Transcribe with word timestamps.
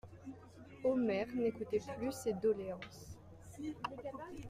Omer 0.83 1.27
n'écoutait 1.35 1.79
plus 1.95 2.11
ces 2.11 2.33
doléances. 2.33 3.19